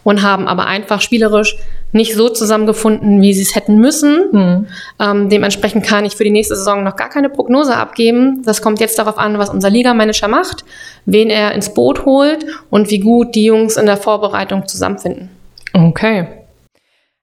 [0.04, 1.58] und haben aber einfach spielerisch
[1.91, 4.30] nicht so zusammengefunden, wie sie es hätten müssen.
[4.32, 4.67] Mhm.
[5.00, 8.41] Ähm, dementsprechend kann ich für die nächste Saison noch gar keine Prognose abgeben.
[8.46, 10.63] Das kommt jetzt darauf an, was unser Ligamanager macht,
[11.06, 15.30] wen er ins Boot holt und wie gut die Jungs in der Vorbereitung zusammenfinden.
[15.74, 16.28] Okay.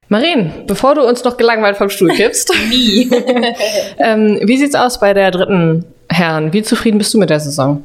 [0.08, 2.52] Marien, bevor du uns noch gelangweilt vom Stuhl kippst.
[2.70, 3.10] Wie?
[3.98, 6.52] ähm, wie sieht's aus bei der dritten Herren?
[6.52, 7.82] Wie zufrieden bist du mit der Saison?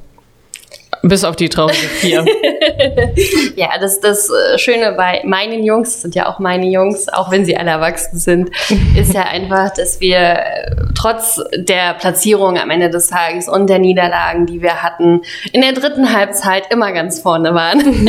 [1.01, 2.25] Bis auf die traurige vier.
[3.55, 7.31] ja, das, das äh, Schöne bei meinen Jungs, das sind ja auch meine Jungs, auch
[7.31, 8.49] wenn sie alle erwachsen sind,
[8.97, 13.79] ist ja einfach, dass wir äh, trotz der Platzierung am Ende des Tages und der
[13.79, 15.21] Niederlagen, die wir hatten,
[15.53, 17.79] in der dritten Halbzeit immer ganz vorne waren.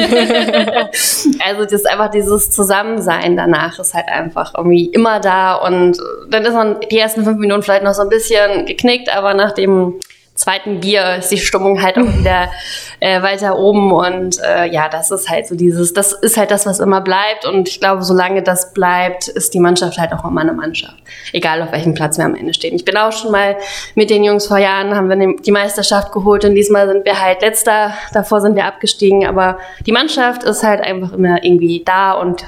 [1.47, 6.55] also das einfach dieses Zusammensein danach ist halt einfach irgendwie immer da und dann ist
[6.55, 10.01] man die ersten fünf Minuten vielleicht noch so ein bisschen geknickt, aber nach dem
[10.41, 12.51] zweiten Bier ist die Stimmung halt auch wieder
[12.99, 16.65] äh, weiter oben und äh, ja, das ist halt so dieses, das ist halt das,
[16.65, 20.41] was immer bleibt und ich glaube, solange das bleibt, ist die Mannschaft halt auch immer
[20.41, 20.97] eine Mannschaft,
[21.33, 22.75] egal auf welchem Platz wir am Ende stehen.
[22.75, 23.57] Ich bin auch schon mal
[23.95, 27.43] mit den Jungs vor Jahren, haben wir die Meisterschaft geholt und diesmal sind wir halt
[27.43, 32.47] letzter, davor sind wir abgestiegen, aber die Mannschaft ist halt einfach immer irgendwie da und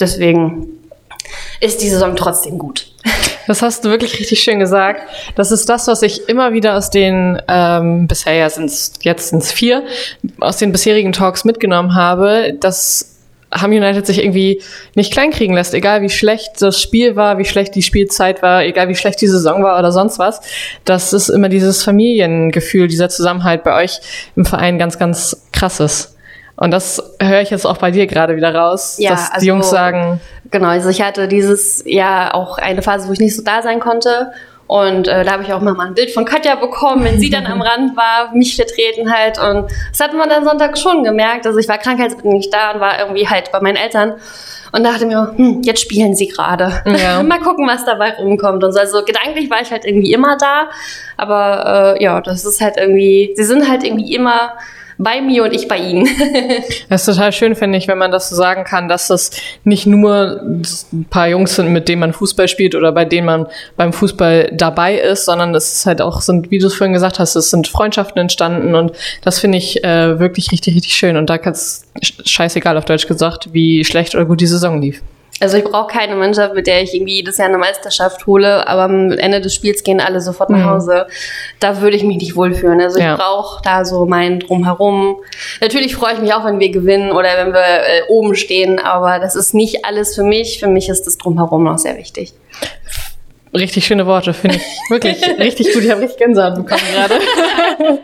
[0.00, 0.68] deswegen
[1.60, 2.86] ist die Saison trotzdem gut.
[3.46, 5.02] Das hast du wirklich richtig schön gesagt.
[5.34, 9.30] Das ist das, was ich immer wieder aus den, ähm, bisher ja sind es, jetzt
[9.30, 9.84] sind es vier,
[10.40, 13.16] aus den bisherigen Talks mitgenommen habe, dass
[13.52, 14.60] Ham United sich irgendwie
[14.94, 18.88] nicht kleinkriegen lässt, egal wie schlecht das Spiel war, wie schlecht die Spielzeit war, egal
[18.88, 20.40] wie schlecht die Saison war oder sonst was.
[20.84, 24.00] Das ist immer dieses Familiengefühl, dieser Zusammenhalt bei euch
[24.34, 26.16] im Verein ganz, ganz krass ist.
[26.56, 29.46] Und das höre ich jetzt auch bei dir gerade wieder raus, ja, dass die also,
[29.46, 30.20] Jungs sagen.
[30.50, 33.80] Genau, also ich hatte dieses Jahr auch eine Phase, wo ich nicht so da sein
[33.80, 34.32] konnte.
[34.66, 37.46] Und äh, da habe ich auch mal ein Bild von Katja bekommen, wenn sie dann
[37.46, 39.38] am Rand war, mich vertreten halt.
[39.38, 41.46] Und das hat man dann Sonntag schon gemerkt.
[41.46, 44.14] Also ich war krankheitsbedingt da und war irgendwie halt bei meinen Eltern
[44.72, 46.82] und dachte mir, hm, jetzt spielen sie gerade.
[46.84, 47.22] Ja.
[47.22, 48.64] mal gucken, was dabei rumkommt.
[48.64, 48.80] Und so.
[48.80, 50.68] Also gedanklich war ich halt irgendwie immer da.
[51.16, 54.54] Aber äh, ja, das ist halt irgendwie, sie sind halt irgendwie immer
[54.98, 56.08] bei mir und ich bei Ihnen.
[56.88, 59.30] das ist total schön, finde ich, wenn man das so sagen kann, dass das
[59.64, 63.46] nicht nur ein paar Jungs sind, mit denen man Fußball spielt oder bei denen man
[63.76, 67.18] beim Fußball dabei ist, sondern es ist halt auch sind, wie du es vorhin gesagt
[67.18, 71.16] hast, es sind Freundschaften entstanden und das finde ich äh, wirklich richtig, richtig schön.
[71.16, 71.84] Und da kann es
[72.24, 75.02] scheißegal auf Deutsch gesagt, wie schlecht oder gut die Saison lief.
[75.38, 78.84] Also ich brauche keine Mannschaft, mit der ich irgendwie jedes Jahr eine Meisterschaft hole, aber
[78.84, 80.70] am Ende des Spiels gehen alle sofort nach mhm.
[80.70, 81.06] Hause.
[81.60, 82.80] Da würde ich mich nicht wohlfühlen.
[82.80, 83.12] Also ja.
[83.12, 85.16] ich brauche da so mein Drumherum.
[85.60, 89.18] Natürlich freue ich mich auch, wenn wir gewinnen oder wenn wir äh, oben stehen, aber
[89.18, 90.58] das ist nicht alles für mich.
[90.58, 92.32] Für mich ist das Drumherum noch sehr wichtig.
[93.56, 95.82] Richtig schöne Worte, finde ich wirklich richtig gut.
[95.82, 97.14] Ich habe richtig Gänsehaut bekommen gerade,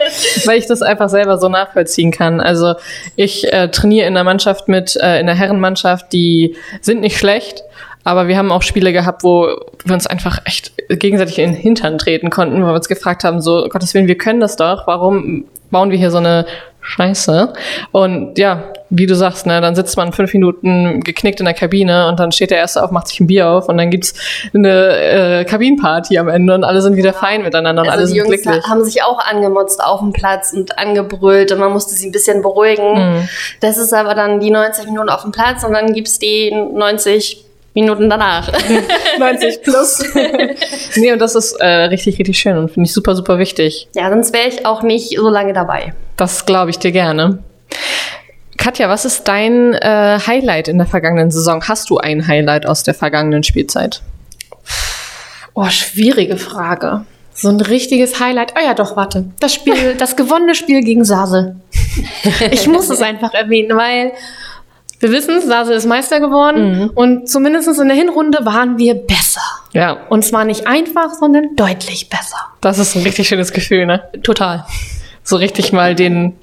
[0.46, 2.40] weil ich das einfach selber so nachvollziehen kann.
[2.40, 2.74] Also
[3.16, 7.62] ich äh, trainiere in der Mannschaft mit, äh, in der Herrenmannschaft, die sind nicht schlecht,
[8.04, 9.48] aber wir haben auch Spiele gehabt, wo
[9.84, 13.40] wir uns einfach echt gegenseitig in den Hintern treten konnten, wo wir uns gefragt haben,
[13.40, 16.46] so Gottes Willen, wir können das doch, warum bauen wir hier so eine
[16.82, 17.52] Scheiße.
[17.92, 22.08] Und ja, wie du sagst, ne, dann sitzt man fünf Minuten geknickt in der Kabine
[22.08, 24.14] und dann steht der Erste auf, macht sich ein Bier auf und dann gibt's
[24.52, 28.16] eine äh, Kabinenparty am Ende und alle sind wieder fein miteinander und also alle sind
[28.16, 28.64] Jungs glücklich.
[28.64, 32.42] haben sich auch angemotzt auf dem Platz und angebrüllt und man musste sie ein bisschen
[32.42, 32.94] beruhigen.
[32.94, 33.28] Mhm.
[33.60, 37.44] Das ist aber dann die 90 Minuten auf dem Platz und dann gibt's die 90
[37.74, 38.52] Minuten danach.
[39.18, 40.04] 90 plus.
[40.96, 43.88] nee, und das ist äh, richtig, richtig schön und finde ich super, super wichtig.
[43.94, 45.94] Ja, sonst wäre ich auch nicht so lange dabei.
[46.16, 47.42] Das glaube ich dir gerne.
[48.58, 51.64] Katja, was ist dein äh, Highlight in der vergangenen Saison?
[51.66, 54.02] Hast du ein Highlight aus der vergangenen Spielzeit?
[55.54, 57.04] Oh, schwierige Frage.
[57.34, 58.54] So ein richtiges Highlight.
[58.56, 59.24] Oh ja, doch, warte.
[59.40, 61.56] Das Spiel, das gewonnene Spiel gegen Sasel.
[62.50, 64.12] Ich muss es einfach erwähnen, weil
[65.00, 66.90] wir wissen, Sase ist Meister geworden mhm.
[66.94, 69.42] und zumindest in der Hinrunde waren wir besser.
[69.72, 69.98] Ja.
[70.08, 72.36] Und zwar nicht einfach, sondern deutlich besser.
[72.60, 74.04] Das ist ein richtig schönes Gefühl, ne?
[74.22, 74.64] Total.
[75.24, 76.34] So richtig mal den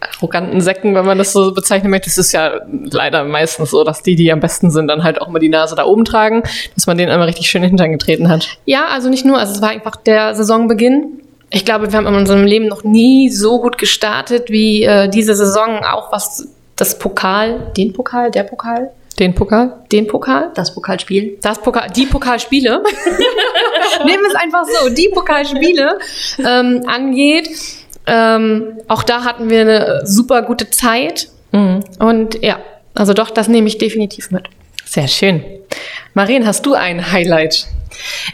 [0.00, 2.08] arroganten Säcken, wenn man das so bezeichnen möchte.
[2.08, 5.28] Es ist ja leider meistens so, dass die, die am besten sind, dann halt auch
[5.28, 6.42] immer die Nase da oben tragen,
[6.74, 8.48] dass man denen einmal richtig schön Hintern getreten hat.
[8.64, 11.20] Ja, also nicht nur, also es war einfach der Saisonbeginn.
[11.50, 15.34] Ich glaube, wir haben in unserem Leben noch nie so gut gestartet wie äh, diese
[15.34, 19.84] Saison, auch was das Pokal, den Pokal, der Pokal, Den Pokal?
[19.92, 21.38] den Pokal, Das Pokalspiel.
[21.42, 22.82] das Pokal, die Pokalspiele,
[24.04, 25.98] nehmen wir es einfach so, die Pokalspiele
[26.44, 27.48] ähm, angeht.
[28.06, 31.28] Ähm, auch da hatten wir eine super gute Zeit.
[31.52, 32.60] Und ja,
[32.94, 34.44] also doch, das nehme ich definitiv mit.
[34.84, 35.44] Sehr schön.
[36.14, 37.66] Marien, hast du ein Highlight?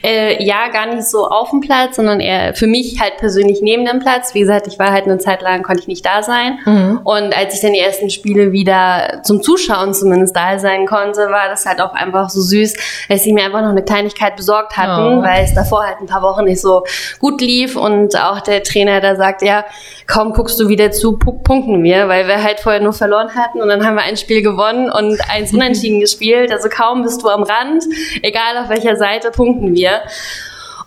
[0.02, 3.84] Äh, ja, gar nicht so auf dem Platz, sondern eher für mich halt persönlich neben
[3.84, 4.34] dem Platz.
[4.34, 6.58] Wie gesagt, ich war halt eine Zeit lang, konnte ich nicht da sein.
[7.04, 11.48] Und als ich dann die ersten Spiele wieder zum Zuschauen zumindest da sein konnte, war
[11.48, 12.74] das halt auch einfach so süß,
[13.08, 15.22] dass sie mir einfach noch eine Kleinigkeit besorgt hatten, Oh.
[15.22, 16.84] weil es davor halt ein paar Wochen nicht so
[17.20, 19.64] gut lief und auch der Trainer da sagt, ja,
[20.06, 23.60] kaum guckst du wieder zu, pu- punkten wir, weil wir halt vorher nur verloren hatten
[23.60, 26.52] und dann haben wir ein Spiel gewonnen und eins unentschieden gespielt.
[26.52, 27.84] Also kaum bist du am Rand,
[28.22, 30.02] egal auf welcher Seite, punkten wir.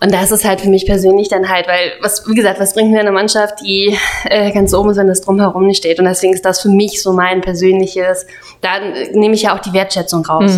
[0.02, 2.90] Und das ist halt für mich persönlich dann halt, weil, was, wie gesagt, was bringt
[2.90, 5.98] mir eine Mannschaft, die äh, ganz oben ist, wenn das drumherum nicht steht.
[5.98, 8.26] Und deswegen ist das für mich so mein persönliches,
[8.62, 10.56] dann äh, nehme ich ja auch die Wertschätzung raus.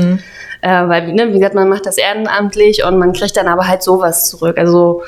[0.61, 3.83] Äh, weil, ne, wie gesagt, man macht das ehrenamtlich und man kriegt dann aber halt
[3.83, 4.59] sowas zurück.
[4.59, 5.03] Also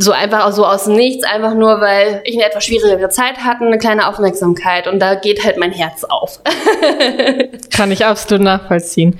[0.00, 3.78] so einfach so aus Nichts, einfach nur, weil ich eine etwas schwierigere Zeit hatte, eine
[3.78, 6.40] kleine Aufmerksamkeit und da geht halt mein Herz auf.
[7.76, 9.18] Kann ich absolut nachvollziehen.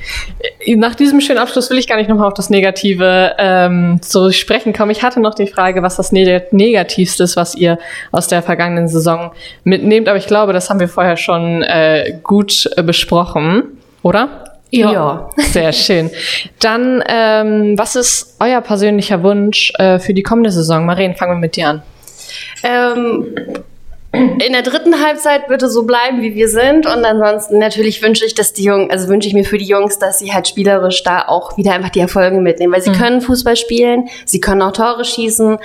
[0.76, 4.72] Nach diesem schönen Abschluss will ich gar nicht nochmal auf das Negative ähm, zu sprechen
[4.72, 4.92] kommen.
[4.92, 7.78] Ich hatte noch die Frage, was das Neg Negativste ist, was ihr
[8.12, 9.32] aus der vergangenen Saison
[9.64, 10.08] mitnehmt.
[10.08, 14.47] Aber ich glaube, das haben wir vorher schon äh, gut äh, besprochen, oder?
[14.70, 15.30] Ja.
[15.36, 16.10] Sehr schön.
[16.60, 20.84] Dann, ähm, was ist euer persönlicher Wunsch äh, für die kommende Saison?
[20.84, 21.82] Marien, fangen wir mit dir an.
[22.62, 23.26] Ähm,
[24.12, 26.86] in der dritten Halbzeit wird es so bleiben, wie wir sind.
[26.86, 29.98] Und ansonsten natürlich wünsche ich, dass die Jungs, also wünsche ich mir für die Jungs,
[29.98, 33.56] dass sie halt spielerisch da auch wieder einfach die Erfolge mitnehmen, weil sie können Fußball
[33.56, 35.58] spielen, sie können auch Tore schießen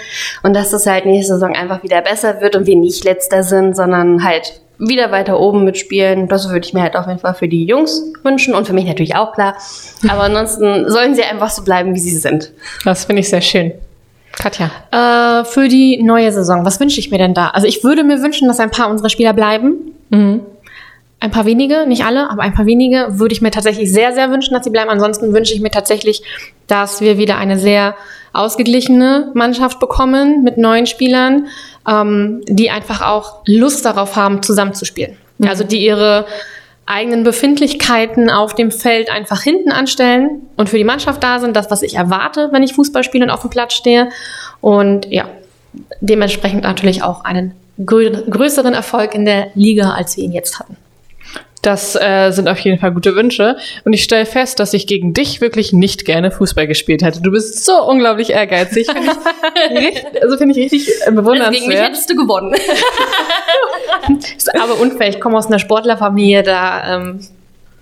[0.43, 3.75] und dass es halt nächste Saison einfach wieder besser wird und wir nicht letzter sind,
[3.75, 6.27] sondern halt wieder weiter oben mitspielen.
[6.27, 8.85] Das würde ich mir halt auf jeden Fall für die Jungs wünschen und für mich
[8.85, 9.55] natürlich auch klar.
[10.09, 12.51] Aber ansonsten sollen sie einfach so bleiben, wie sie sind.
[12.85, 13.73] Das finde ich sehr schön.
[14.31, 14.71] Katja.
[14.91, 17.49] Äh, für die neue Saison, was wünsche ich mir denn da?
[17.49, 19.93] Also ich würde mir wünschen, dass ein paar unserer Spieler bleiben.
[21.19, 24.29] Ein paar wenige, nicht alle, aber ein paar wenige würde ich mir tatsächlich sehr, sehr
[24.29, 24.89] wünschen, dass sie bleiben.
[24.89, 26.21] Ansonsten wünsche ich mir tatsächlich,
[26.67, 27.95] dass wir wieder eine sehr
[28.33, 31.47] ausgeglichene Mannschaft bekommen mit neuen Spielern,
[31.87, 35.17] ähm, die einfach auch Lust darauf haben, zusammenzuspielen.
[35.45, 36.25] Also die ihre
[36.85, 41.71] eigenen Befindlichkeiten auf dem Feld einfach hinten anstellen und für die Mannschaft da sind, das,
[41.71, 44.09] was ich erwarte, wenn ich Fußball spiele und auf dem Platz stehe.
[44.59, 45.29] Und ja,
[46.01, 47.53] dementsprechend natürlich auch einen
[47.85, 50.77] grö größeren Erfolg in der Liga, als wir ihn jetzt hatten.
[51.63, 53.55] Das äh, sind auf jeden Fall gute Wünsche.
[53.85, 57.21] Und ich stelle fest, dass ich gegen dich wirklich nicht gerne Fußball gespielt hätte.
[57.21, 58.85] Du bist so unglaublich ehrgeizig.
[58.87, 59.07] Find
[59.71, 61.85] ich richtig, also finde ich richtig äh, Also gegen mich bewundernswert.
[61.85, 62.53] hättest du gewonnen.
[64.37, 67.19] Ist aber unfair, ich komme aus einer Sportlerfamilie, da ähm,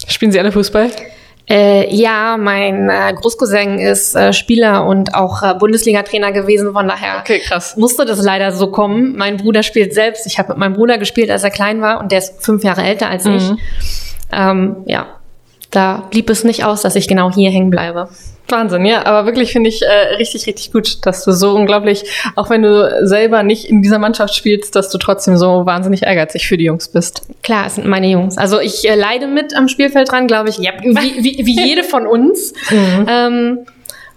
[0.07, 0.91] Spielen Sie alle Fußball?
[1.49, 7.19] Äh, ja, mein äh, Großcousin ist äh, Spieler und auch äh, Bundesliga-Trainer gewesen, von daher
[7.19, 7.75] Okay, krass.
[7.77, 9.15] musste das leider so kommen.
[9.17, 10.25] Mein Bruder spielt selbst.
[10.27, 12.83] Ich habe mit meinem Bruder gespielt, als er klein war und der ist fünf Jahre
[12.83, 13.51] älter als ich.
[14.31, 15.07] Ähm, ja,
[15.71, 18.09] da blieb es nicht aus, dass ich genau hier hängen bleibe.
[18.49, 19.05] Wahnsinn, ja.
[19.05, 22.03] Aber wirklich finde ich äh, richtig, richtig gut, dass du so unglaublich,
[22.35, 26.47] auch wenn du selber nicht in dieser Mannschaft spielst, dass du trotzdem so wahnsinnig ehrgeizig
[26.47, 27.23] für die Jungs bist.
[27.41, 28.37] Klar, es sind meine Jungs.
[28.37, 31.83] Also ich äh, leide mit am Spielfeld dran, glaube ich, ja, wie, wie, wie jede
[31.83, 32.53] von uns.
[33.07, 33.59] Ähm,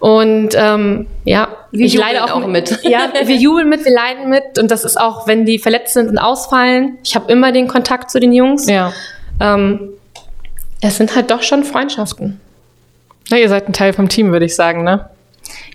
[0.00, 2.70] und ähm, ja, Wir ich leide auch, auch mit.
[2.70, 2.84] mit.
[2.84, 4.58] Ja, wir jubeln mit, wir leiden mit.
[4.58, 6.98] Und das ist auch, wenn die verletzt sind und ausfallen.
[7.04, 8.68] Ich habe immer den Kontakt zu den Jungs.
[8.68, 8.92] Ja.
[9.40, 9.94] Ähm,
[10.88, 12.40] es sind halt doch schon Freundschaften.
[13.30, 15.08] Na, ihr seid ein Teil vom Team, würde ich sagen, ne?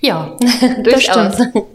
[0.02, 0.38] Ja,
[0.84, 1.36] durchaus.
[1.36, 1.65] stimmt.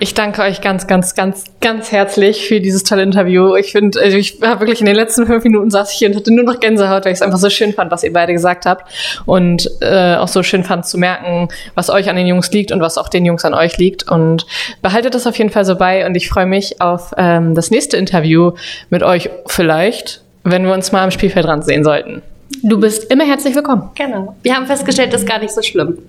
[0.00, 3.56] Ich danke euch ganz, ganz, ganz, ganz herzlich für dieses tolle Interview.
[3.56, 6.14] Ich finde, also ich war wirklich in den letzten fünf Minuten saß ich hier und
[6.14, 8.64] hatte nur noch Gänsehaut, weil ich es einfach so schön fand, was ihr beide gesagt
[8.64, 8.88] habt.
[9.26, 12.80] Und äh, auch so schön fand zu merken, was euch an den Jungs liegt und
[12.80, 14.08] was auch den Jungs an euch liegt.
[14.08, 14.46] Und
[14.82, 16.06] behaltet das auf jeden Fall so bei.
[16.06, 18.52] Und ich freue mich auf ähm, das nächste Interview
[18.90, 22.22] mit euch vielleicht, wenn wir uns mal am Spielfeldrand sehen sollten.
[22.62, 23.90] Du bist immer herzlich willkommen.
[23.94, 24.34] Genau.
[24.42, 25.98] Wir haben festgestellt, das ist gar nicht so schlimm.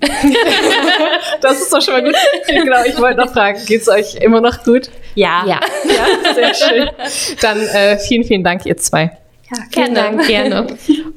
[1.40, 2.14] Das ist doch schon mal gut.
[2.48, 4.90] genau, ich wollte noch fragen, geht's euch immer noch gut?
[5.14, 5.42] Ja.
[5.46, 5.60] Ja.
[5.84, 6.90] Ja, sehr schön.
[7.40, 9.16] Dann äh, vielen, vielen Dank, ihr zwei.
[9.50, 10.66] Ja, Vielen Dank, gerne.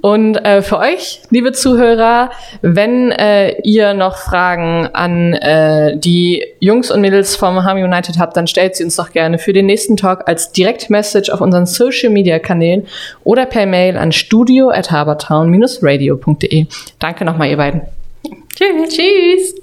[0.01, 6.89] Und äh, für euch, liebe Zuhörer, wenn äh, ihr noch Fragen an äh, die Jungs
[6.89, 9.97] und Mädels vom Harm United habt, dann stellt sie uns doch gerne für den nächsten
[9.97, 12.87] Talk als Direktmessage auf unseren Social Media Kanälen
[13.23, 16.65] oder per Mail an studio at habertown-radio.de.
[16.99, 17.81] Danke nochmal, ihr beiden.
[18.55, 18.95] Tschüss.
[18.95, 19.55] Tschüss.